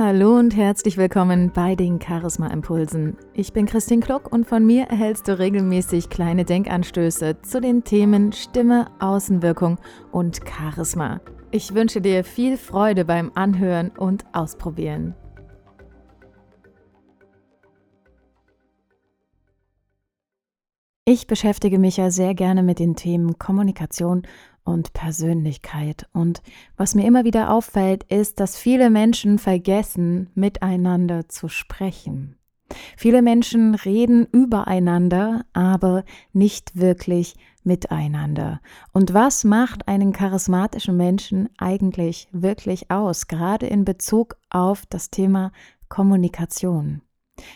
Hallo 0.00 0.36
und 0.36 0.54
herzlich 0.54 0.96
willkommen 0.96 1.50
bei 1.52 1.74
den 1.74 2.00
Charisma 2.00 2.46
Impulsen. 2.52 3.16
Ich 3.34 3.52
bin 3.52 3.66
Christine 3.66 4.00
Kluck 4.00 4.32
und 4.32 4.46
von 4.46 4.64
mir 4.64 4.84
erhältst 4.84 5.26
du 5.26 5.36
regelmäßig 5.36 6.08
kleine 6.08 6.44
Denkanstöße 6.44 7.42
zu 7.42 7.60
den 7.60 7.82
Themen 7.82 8.30
Stimme, 8.30 8.86
Außenwirkung 9.00 9.80
und 10.12 10.42
Charisma. 10.46 11.20
Ich 11.50 11.74
wünsche 11.74 12.00
dir 12.00 12.22
viel 12.22 12.56
Freude 12.56 13.04
beim 13.04 13.32
Anhören 13.34 13.90
und 13.90 14.24
Ausprobieren. 14.32 15.16
Ich 21.10 21.26
beschäftige 21.26 21.78
mich 21.78 21.96
ja 21.96 22.10
sehr 22.10 22.34
gerne 22.34 22.62
mit 22.62 22.78
den 22.78 22.94
Themen 22.94 23.38
Kommunikation 23.38 24.24
und 24.62 24.92
Persönlichkeit. 24.92 26.06
Und 26.12 26.42
was 26.76 26.94
mir 26.94 27.06
immer 27.06 27.24
wieder 27.24 27.50
auffällt, 27.50 28.04
ist, 28.12 28.40
dass 28.40 28.58
viele 28.58 28.90
Menschen 28.90 29.38
vergessen, 29.38 30.28
miteinander 30.34 31.26
zu 31.26 31.48
sprechen. 31.48 32.36
Viele 32.98 33.22
Menschen 33.22 33.74
reden 33.74 34.26
übereinander, 34.32 35.46
aber 35.54 36.04
nicht 36.34 36.76
wirklich 36.78 37.36
miteinander. 37.64 38.60
Und 38.92 39.14
was 39.14 39.44
macht 39.44 39.88
einen 39.88 40.12
charismatischen 40.12 40.98
Menschen 40.98 41.48
eigentlich 41.56 42.28
wirklich 42.32 42.90
aus, 42.90 43.28
gerade 43.28 43.66
in 43.66 43.86
Bezug 43.86 44.36
auf 44.50 44.84
das 44.84 45.08
Thema 45.08 45.52
Kommunikation? 45.88 47.00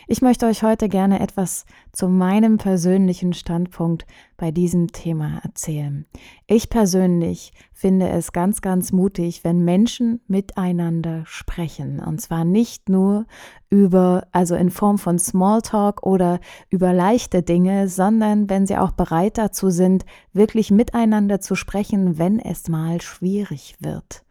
Ich 0.07 0.21
möchte 0.21 0.45
euch 0.45 0.63
heute 0.63 0.89
gerne 0.89 1.19
etwas 1.19 1.65
zu 1.91 2.07
meinem 2.07 2.57
persönlichen 2.57 3.33
Standpunkt 3.33 4.05
bei 4.37 4.51
diesem 4.51 4.91
Thema 4.91 5.39
erzählen. 5.43 6.05
Ich 6.47 6.69
persönlich 6.69 7.53
finde 7.71 8.09
es 8.09 8.31
ganz, 8.31 8.61
ganz 8.61 8.91
mutig, 8.91 9.43
wenn 9.43 9.63
Menschen 9.63 10.21
miteinander 10.27 11.23
sprechen. 11.25 11.99
Und 11.99 12.21
zwar 12.21 12.45
nicht 12.45 12.89
nur 12.89 13.25
über, 13.69 14.27
also 14.31 14.55
in 14.55 14.69
Form 14.69 14.97
von 14.97 15.19
Smalltalk 15.19 16.03
oder 16.03 16.39
über 16.69 16.93
leichte 16.93 17.43
Dinge, 17.43 17.87
sondern 17.89 18.49
wenn 18.49 18.65
sie 18.65 18.77
auch 18.77 18.91
bereit 18.91 19.37
dazu 19.37 19.69
sind, 19.69 20.05
wirklich 20.31 20.71
miteinander 20.71 21.41
zu 21.41 21.55
sprechen, 21.55 22.17
wenn 22.17 22.39
es 22.39 22.67
mal 22.67 23.01
schwierig 23.01 23.75
wird. 23.79 24.23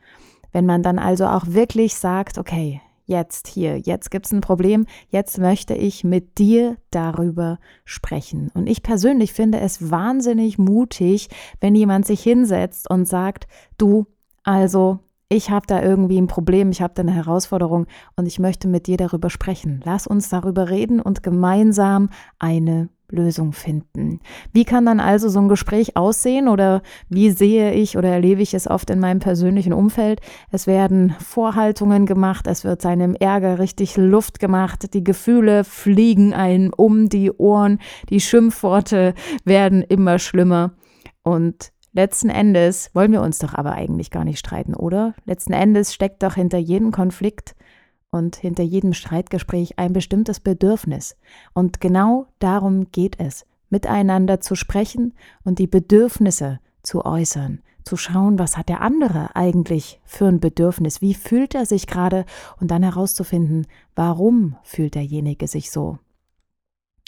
Wenn 0.52 0.66
man 0.66 0.82
dann 0.82 0.98
also 0.98 1.26
auch 1.26 1.46
wirklich 1.46 1.94
sagt, 1.96 2.38
okay, 2.38 2.80
jetzt 3.12 3.46
hier, 3.46 3.78
jetzt 3.78 4.10
gibt 4.10 4.26
es 4.26 4.32
ein 4.32 4.40
Problem, 4.40 4.86
jetzt 5.08 5.38
möchte 5.38 5.74
ich 5.74 6.02
mit 6.02 6.38
dir 6.38 6.76
darüber 6.90 7.58
sprechen. 7.84 8.50
Und 8.54 8.66
ich 8.66 8.82
persönlich 8.82 9.32
finde 9.32 9.60
es 9.60 9.90
wahnsinnig 9.90 10.58
mutig, 10.58 11.28
wenn 11.60 11.74
jemand 11.74 12.06
sich 12.06 12.22
hinsetzt 12.22 12.90
und 12.90 13.06
sagt, 13.06 13.46
du, 13.78 14.06
also 14.42 14.98
ich 15.28 15.50
habe 15.50 15.66
da 15.66 15.82
irgendwie 15.82 16.20
ein 16.20 16.26
Problem, 16.26 16.70
ich 16.70 16.82
habe 16.82 16.94
da 16.94 17.02
eine 17.02 17.14
Herausforderung 17.14 17.86
und 18.16 18.26
ich 18.26 18.38
möchte 18.38 18.68
mit 18.68 18.86
dir 18.86 18.96
darüber 18.96 19.30
sprechen. 19.30 19.80
Lass 19.84 20.06
uns 20.06 20.28
darüber 20.28 20.68
reden 20.68 21.00
und 21.00 21.22
gemeinsam 21.22 22.10
eine 22.38 22.88
Lösung 23.12 23.52
finden. 23.52 24.20
Wie 24.52 24.64
kann 24.64 24.86
dann 24.86 24.98
also 24.98 25.28
so 25.28 25.38
ein 25.38 25.48
Gespräch 25.48 25.96
aussehen 25.96 26.48
oder 26.48 26.82
wie 27.08 27.30
sehe 27.30 27.72
ich 27.72 27.96
oder 27.96 28.08
erlebe 28.08 28.42
ich 28.42 28.54
es 28.54 28.66
oft 28.66 28.90
in 28.90 28.98
meinem 28.98 29.20
persönlichen 29.20 29.72
Umfeld? 29.72 30.20
Es 30.50 30.66
werden 30.66 31.14
Vorhaltungen 31.20 32.06
gemacht, 32.06 32.46
es 32.46 32.64
wird 32.64 32.82
seinem 32.82 33.14
Ärger 33.14 33.58
richtig 33.58 33.96
Luft 33.96 34.40
gemacht, 34.40 34.94
die 34.94 35.04
Gefühle 35.04 35.64
fliegen 35.64 36.32
einem 36.32 36.72
um 36.76 37.08
die 37.08 37.30
Ohren, 37.30 37.78
die 38.08 38.20
Schimpfworte 38.20 39.14
werden 39.44 39.82
immer 39.82 40.18
schlimmer 40.18 40.72
und 41.22 41.70
Letzten 41.94 42.30
Endes 42.30 42.88
wollen 42.94 43.12
wir 43.12 43.20
uns 43.20 43.38
doch 43.38 43.52
aber 43.52 43.72
eigentlich 43.72 44.10
gar 44.10 44.24
nicht 44.24 44.38
streiten, 44.38 44.72
oder? 44.72 45.14
Letzten 45.26 45.52
Endes 45.52 45.92
steckt 45.92 46.22
doch 46.22 46.36
hinter 46.36 46.56
jedem 46.56 46.90
Konflikt 46.90 47.54
und 48.12 48.36
hinter 48.36 48.62
jedem 48.62 48.92
Streitgespräch 48.92 49.78
ein 49.78 49.92
bestimmtes 49.92 50.38
Bedürfnis. 50.38 51.16
Und 51.54 51.80
genau 51.80 52.26
darum 52.38 52.92
geht 52.92 53.18
es, 53.18 53.46
miteinander 53.70 54.40
zu 54.40 54.54
sprechen 54.54 55.14
und 55.42 55.58
die 55.58 55.66
Bedürfnisse 55.66 56.60
zu 56.82 57.04
äußern, 57.04 57.62
zu 57.84 57.96
schauen, 57.96 58.38
was 58.38 58.56
hat 58.56 58.68
der 58.68 58.82
andere 58.82 59.34
eigentlich 59.34 60.00
für 60.04 60.26
ein 60.26 60.40
Bedürfnis, 60.40 61.00
wie 61.00 61.14
fühlt 61.14 61.54
er 61.54 61.66
sich 61.66 61.86
gerade 61.86 62.24
und 62.60 62.70
dann 62.70 62.82
herauszufinden, 62.82 63.66
warum 63.96 64.56
fühlt 64.62 64.94
derjenige 64.94 65.48
sich 65.48 65.70
so. 65.70 65.98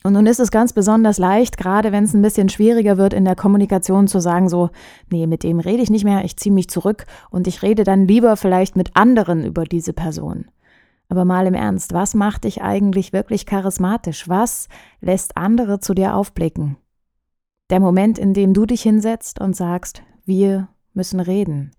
Und 0.07 0.13
nun 0.13 0.27
ist 0.27 0.41
es 0.41 0.51
ganz 0.51 0.75
besonders 0.75 1.17
leicht, 1.17 1.57
gerade 1.57 1.91
wenn 1.91 2.05
es 2.05 2.13
ein 2.13 2.21
bisschen 2.21 2.51
schwieriger 2.51 2.99
wird 2.99 3.15
in 3.15 3.25
der 3.25 3.37
Kommunikation 3.37 4.07
zu 4.07 4.21
sagen, 4.21 4.51
so, 4.51 4.69
nee, 5.11 5.27
mit 5.27 5.43
dem 5.43 5.61
rede 5.61 5.83
ich 5.83 5.89
nicht 5.89 6.05
mehr, 6.05 6.25
ich 6.25 6.37
ziehe 6.37 6.55
mich 6.55 6.69
zurück 6.69 7.07
und 7.31 7.47
ich 7.47 7.63
rede 7.63 7.85
dann 7.85 8.07
lieber 8.07 8.37
vielleicht 8.37 8.77
mit 8.77 8.97
anderen 8.97 9.45
über 9.45 9.65
diese 9.65 9.95
Person. 9.95 10.47
Aber 11.09 11.25
mal 11.25 11.47
im 11.47 11.55
Ernst, 11.55 11.93
was 11.93 12.15
macht 12.15 12.45
dich 12.45 12.63
eigentlich 12.63 13.13
wirklich 13.13 13.47
charismatisch? 13.47 14.29
Was 14.29 14.69
lässt 15.01 15.37
andere 15.37 15.81
zu 15.81 15.95
dir 15.95 16.15
aufblicken? 16.15 16.77
Der 17.71 17.81
Moment, 17.81 18.19
in 18.19 18.35
dem 18.35 18.55
du 18.55 18.67
dich 18.67 18.83
hinsetzt 18.83 19.41
und 19.41 19.57
sagst, 19.57 20.03
wir 20.25 20.69
müssen 20.93 21.21
reden. 21.21 21.73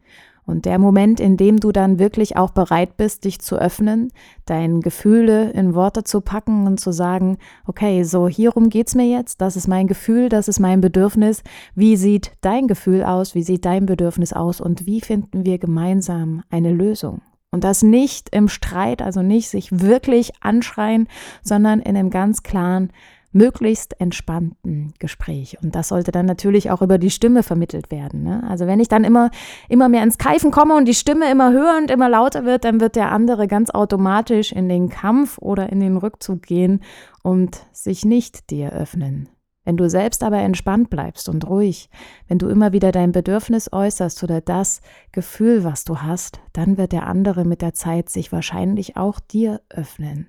Und 0.45 0.65
der 0.65 0.77
Moment, 0.77 1.19
in 1.19 1.37
dem 1.37 1.59
du 1.59 1.71
dann 1.71 1.97
wirklich 1.97 2.37
auch 2.37 2.51
bereit 2.51 2.97
bist, 2.97 3.25
dich 3.25 3.39
zu 3.39 3.55
öffnen, 3.55 4.11
deine 4.45 4.79
Gefühle 4.79 5.49
in 5.51 5.73
Worte 5.73 6.03
zu 6.03 6.21
packen 6.21 6.67
und 6.67 6.79
zu 6.79 6.91
sagen, 6.91 7.37
okay, 7.65 8.03
so 8.03 8.27
hierum 8.27 8.69
geht's 8.69 8.93
mir 8.93 9.07
jetzt, 9.07 9.41
das 9.41 9.55
ist 9.55 9.67
mein 9.67 9.87
Gefühl, 9.87 10.29
das 10.29 10.47
ist 10.47 10.59
mein 10.59 10.81
Bedürfnis. 10.81 11.41
Wie 11.73 11.97
sieht 11.97 12.31
dein 12.41 12.67
Gefühl 12.67 13.03
aus? 13.03 13.33
Wie 13.33 13.43
sieht 13.43 13.65
dein 13.65 13.87
Bedürfnis 13.87 14.33
aus? 14.33 14.61
Und 14.61 14.85
wie 14.85 15.01
finden 15.01 15.45
wir 15.45 15.57
gemeinsam 15.57 16.43
eine 16.51 16.71
Lösung? 16.71 17.21
Und 17.55 17.63
das 17.63 17.83
nicht 17.83 18.35
im 18.35 18.49
Streit, 18.49 19.01
also 19.01 19.21
nicht 19.21 19.47
sich 19.47 19.79
wirklich 19.79 20.33
anschreien, 20.41 21.07
sondern 21.41 21.79
in 21.79 21.95
einem 21.95 22.09
ganz 22.09 22.43
klaren, 22.43 22.91
möglichst 23.31 23.99
entspannten 23.99 24.93
Gespräch. 24.99 25.57
Und 25.63 25.73
das 25.73 25.87
sollte 25.87 26.11
dann 26.11 26.25
natürlich 26.25 26.69
auch 26.69 26.81
über 26.81 26.97
die 26.97 27.09
Stimme 27.09 27.43
vermittelt 27.43 27.91
werden. 27.91 28.23
Ne? 28.23 28.43
Also 28.49 28.67
wenn 28.67 28.81
ich 28.81 28.89
dann 28.89 29.05
immer, 29.05 29.29
immer 29.69 29.87
mehr 29.87 30.03
ins 30.03 30.17
Keifen 30.17 30.51
komme 30.51 30.75
und 30.75 30.85
die 30.85 30.93
Stimme 30.93 31.31
immer 31.31 31.53
höher 31.53 31.77
und 31.77 31.91
immer 31.91 32.09
lauter 32.09 32.43
wird, 32.43 32.65
dann 32.65 32.81
wird 32.81 32.97
der 32.97 33.13
andere 33.13 33.47
ganz 33.47 33.69
automatisch 33.69 34.51
in 34.51 34.67
den 34.67 34.89
Kampf 34.89 35.37
oder 35.37 35.69
in 35.69 35.79
den 35.79 35.95
Rückzug 35.95 36.41
gehen 36.41 36.81
und 37.23 37.65
sich 37.71 38.03
nicht 38.03 38.49
dir 38.49 38.73
öffnen. 38.73 39.29
Wenn 39.65 39.77
du 39.77 39.89
selbst 39.89 40.23
aber 40.23 40.37
entspannt 40.37 40.89
bleibst 40.89 41.27
und 41.27 41.49
ruhig, 41.49 41.89
wenn 42.27 42.37
du 42.37 42.47
immer 42.47 42.71
wieder 42.71 42.91
dein 42.91 43.11
Bedürfnis 43.11 43.73
äußerst 43.73 44.23
oder 44.23 44.39
das 44.39 44.81
Gefühl, 45.11 45.63
was 45.63 45.83
du 45.83 45.97
hast, 45.97 46.39
dann 46.53 46.77
wird 46.77 46.91
der 46.91 47.07
andere 47.07 47.43
mit 47.43 47.61
der 47.61 47.73
Zeit 47.73 48.09
sich 48.09 48.31
wahrscheinlich 48.31 48.95
auch 48.95 49.19
dir 49.19 49.61
öffnen. 49.69 50.27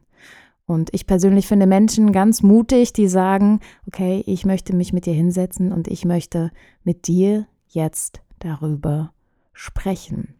Und 0.64 0.92
ich 0.92 1.06
persönlich 1.06 1.46
finde 1.46 1.66
Menschen 1.66 2.10
ganz 2.10 2.42
mutig, 2.42 2.92
die 2.92 3.06
sagen, 3.06 3.60
okay, 3.86 4.24
ich 4.26 4.44
möchte 4.44 4.74
mich 4.74 4.92
mit 4.92 5.06
dir 5.06 5.14
hinsetzen 5.14 5.72
und 5.72 5.86
ich 5.86 6.04
möchte 6.04 6.50
mit 6.82 7.06
dir 7.06 7.46
jetzt 7.68 8.20
darüber 8.40 9.12
sprechen. 9.52 10.34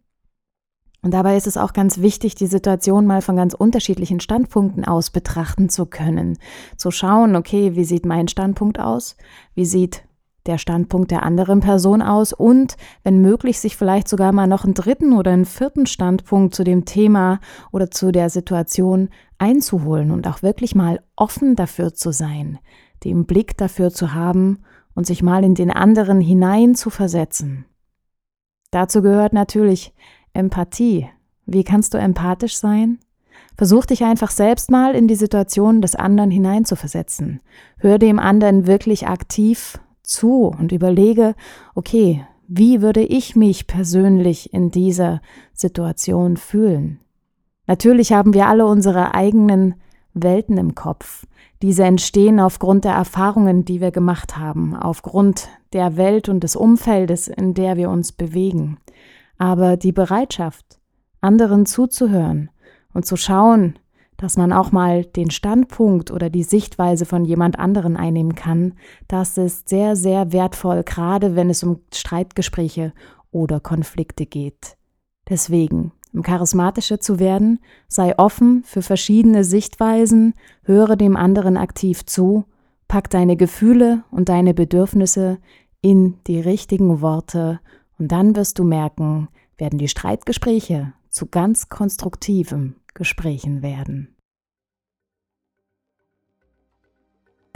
Und 1.02 1.14
dabei 1.14 1.36
ist 1.36 1.46
es 1.46 1.56
auch 1.56 1.72
ganz 1.72 1.98
wichtig, 1.98 2.34
die 2.34 2.46
Situation 2.46 3.06
mal 3.06 3.22
von 3.22 3.36
ganz 3.36 3.54
unterschiedlichen 3.54 4.20
Standpunkten 4.20 4.84
aus 4.84 5.10
betrachten 5.10 5.68
zu 5.68 5.86
können. 5.86 6.38
Zu 6.76 6.90
schauen, 6.90 7.36
okay, 7.36 7.76
wie 7.76 7.84
sieht 7.84 8.06
mein 8.06 8.28
Standpunkt 8.28 8.80
aus? 8.80 9.16
Wie 9.54 9.66
sieht 9.66 10.02
der 10.46 10.58
Standpunkt 10.58 11.10
der 11.10 11.22
anderen 11.22 11.60
Person 11.60 12.02
aus? 12.02 12.32
Und 12.32 12.76
wenn 13.04 13.20
möglich, 13.20 13.60
sich 13.60 13.76
vielleicht 13.76 14.08
sogar 14.08 14.32
mal 14.32 14.46
noch 14.46 14.64
einen 14.64 14.74
dritten 14.74 15.12
oder 15.12 15.32
einen 15.32 15.44
vierten 15.44 15.86
Standpunkt 15.86 16.54
zu 16.54 16.64
dem 16.64 16.84
Thema 16.84 17.40
oder 17.70 17.90
zu 17.90 18.10
der 18.10 18.30
Situation 18.30 19.10
einzuholen 19.38 20.10
und 20.10 20.26
auch 20.26 20.42
wirklich 20.42 20.74
mal 20.74 21.00
offen 21.14 21.56
dafür 21.56 21.94
zu 21.94 22.10
sein, 22.10 22.58
den 23.04 23.26
Blick 23.26 23.56
dafür 23.56 23.90
zu 23.90 24.14
haben 24.14 24.60
und 24.94 25.06
sich 25.06 25.22
mal 25.22 25.44
in 25.44 25.54
den 25.54 25.70
anderen 25.70 26.20
hinein 26.20 26.74
zu 26.74 26.90
versetzen. 26.90 27.66
Dazu 28.70 29.02
gehört 29.02 29.32
natürlich 29.32 29.94
Empathie. 30.36 31.09
Wie 31.47 31.65
kannst 31.65 31.94
du 31.94 31.98
empathisch 31.98 32.56
sein? 32.56 32.98
Versuch 33.56 33.86
dich 33.86 34.04
einfach 34.04 34.30
selbst 34.30 34.71
mal 34.71 34.94
in 34.94 35.09
die 35.09 35.15
Situation 35.15 35.80
des 35.80 35.94
anderen 35.94 36.30
hineinzuversetzen. 36.30 37.41
Hör 37.78 37.98
dem 37.98 38.18
anderen 38.18 38.66
wirklich 38.66 39.09
aktiv 39.09 39.78
zu 40.03 40.44
und 40.47 40.72
überlege, 40.72 41.34
okay, 41.74 42.24
wie 42.48 42.83
würde 42.83 43.03
ich 43.03 43.34
mich 43.34 43.66
persönlich 43.66 44.53
in 44.53 44.71
dieser 44.71 45.21
Situation 45.53 46.36
fühlen? 46.36 47.00
Natürlich 47.66 48.12
haben 48.12 48.34
wir 48.34 48.47
alle 48.47 48.66
unsere 48.66 49.15
eigenen 49.15 49.74
Welten 50.15 50.56
im 50.56 50.74
Kopf. 50.74 51.27
Diese 51.62 51.84
entstehen 51.84 52.38
aufgrund 52.38 52.84
der 52.84 52.92
Erfahrungen, 52.92 53.65
die 53.65 53.80
wir 53.80 53.91
gemacht 53.91 54.36
haben, 54.36 54.77
aufgrund 54.77 55.48
der 55.72 55.97
Welt 55.97 56.28
und 56.28 56.44
des 56.44 56.54
Umfeldes, 56.54 57.28
in 57.28 57.54
der 57.54 57.77
wir 57.77 57.91
uns 57.91 58.12
bewegen. 58.12 58.78
Aber 59.38 59.77
die 59.77 59.92
Bereitschaft, 59.92 60.78
anderen 61.21 61.66
zuzuhören 61.66 62.50
und 62.94 63.04
zu 63.06 63.16
schauen, 63.16 63.78
dass 64.16 64.36
man 64.36 64.53
auch 64.53 64.72
mal 64.72 65.04
den 65.04 65.30
Standpunkt 65.30 66.10
oder 66.10 66.30
die 66.30 66.42
Sichtweise 66.42 67.04
von 67.04 67.24
jemand 67.24 67.59
anderen 67.59 67.97
einnehmen 67.97 68.34
kann, 68.34 68.74
das 69.09 69.36
ist 69.36 69.68
sehr, 69.68 69.94
sehr 69.94 70.33
wertvoll, 70.33 70.83
gerade 70.84 71.36
wenn 71.36 71.50
es 71.50 71.62
um 71.62 71.80
Streitgespräche 71.92 72.92
oder 73.30 73.60
Konflikte 73.60 74.24
geht. 74.27 74.77
Deswegen, 75.28 75.92
Um 76.15 76.22
charismatischer 76.22 76.98
zu 76.98 77.18
werden, 77.18 77.60
sei 77.88 78.18
offen 78.18 78.62
für 78.65 78.80
verschiedene 78.80 79.44
Sichtweisen, 79.44 80.33
höre 80.62 80.97
dem 80.97 81.15
anderen 81.15 81.59
aktiv 81.59 82.06
zu, 82.06 82.47
pack 82.88 83.10
deine 83.10 83.36
Gefühle 83.36 84.03
und 84.10 84.30
deine 84.30 84.54
Bedürfnisse 84.54 85.38
in 85.83 86.15
die 86.27 86.41
richtigen 86.41 87.03
Worte 87.03 87.60
und 87.98 88.13
dann 88.13 88.37
wirst 88.37 88.59
du 88.59 88.65
merken, 88.65 89.28
werden 89.59 89.78
die 89.78 89.89
Streitgespräche 89.89 90.93
zu 91.09 91.27
ganz 91.27 91.69
konstruktiven 91.69 92.77
Gesprächen 92.95 93.63
werden. 93.63 94.16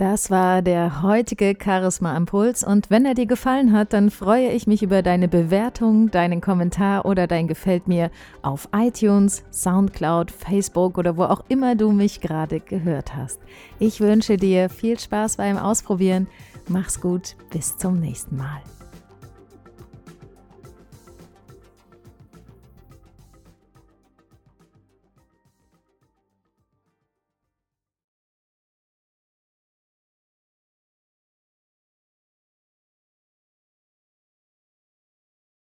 Das 0.01 0.31
war 0.31 0.63
der 0.63 1.03
heutige 1.03 1.55
Charisma 1.63 2.17
Impuls 2.17 2.65
und 2.65 2.89
wenn 2.89 3.05
er 3.05 3.13
dir 3.13 3.27
gefallen 3.27 3.75
hat, 3.75 3.93
dann 3.93 4.09
freue 4.09 4.49
ich 4.49 4.67
mich 4.67 4.83
über 4.83 5.03
deine 5.03 5.29
Bewertung, 5.29 6.11
deinen 6.11 6.41
Kommentar 6.41 7.05
oder 7.05 7.27
dein 7.27 7.47
Gefällt 7.47 7.87
mir 7.87 8.11
auf 8.41 8.71
iTunes, 8.75 9.45
SoundCloud, 9.51 10.31
Facebook 10.31 10.97
oder 10.97 11.19
wo 11.19 11.25
auch 11.25 11.45
immer 11.49 11.75
du 11.75 11.93
mich 11.93 12.23
gerade 12.23 12.61
gehört 12.61 13.15
hast. 13.15 13.41
Ich 13.79 14.01
wünsche 14.01 14.39
dir 14.39 14.71
viel 14.71 14.99
Spaß 14.99 15.37
beim 15.37 15.59
Ausprobieren. 15.59 16.29
Mach's 16.67 16.99
gut, 17.03 17.37
bis 17.51 17.77
zum 17.77 18.01
nächsten 18.01 18.39
Mal. 18.39 18.63